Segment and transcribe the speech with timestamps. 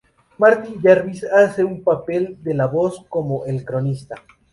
[0.39, 4.15] Martin Jarvis hace un papel de la voz como: "El Cronista".